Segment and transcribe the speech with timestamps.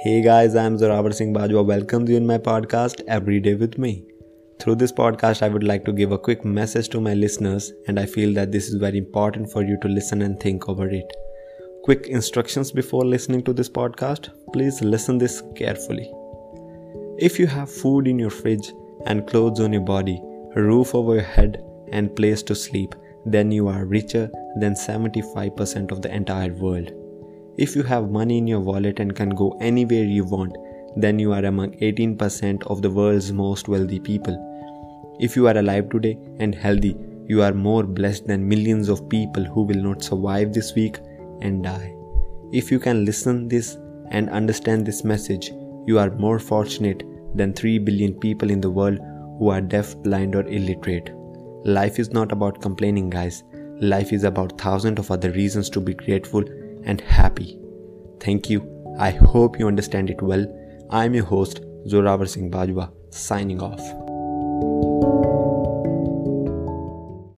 [0.00, 1.66] Hey guys, I'm Jorawar Singh Bajwa.
[1.66, 4.04] Welcome you in my podcast Every Day with Me.
[4.60, 7.98] Through this podcast, I would like to give a quick message to my listeners, and
[7.98, 11.12] I feel that this is very important for you to listen and think over it.
[11.82, 14.28] Quick instructions before listening to this podcast.
[14.52, 16.08] Please listen this carefully.
[17.18, 18.72] If you have food in your fridge
[19.06, 20.22] and clothes on your body,
[20.54, 22.94] a roof over your head, and place to sleep,
[23.26, 24.30] then you are richer
[24.60, 26.92] than 75% of the entire world.
[27.58, 30.56] If you have money in your wallet and can go anywhere you want,
[30.96, 34.36] then you are among 18% of the world's most wealthy people.
[35.18, 39.42] If you are alive today and healthy, you are more blessed than millions of people
[39.42, 41.00] who will not survive this week
[41.40, 41.92] and die.
[42.52, 43.76] If you can listen this
[44.12, 45.50] and understand this message,
[45.84, 47.02] you are more fortunate
[47.34, 49.00] than 3 billion people in the world
[49.40, 51.10] who are deaf, blind or illiterate.
[51.64, 53.42] Life is not about complaining, guys.
[53.80, 56.44] Life is about thousands of other reasons to be grateful
[56.88, 57.58] and happy.
[58.18, 58.60] Thank you.
[58.98, 60.44] I hope you understand it well.
[60.90, 63.84] I'm your host, Jorawar Singh Bajwa, signing off.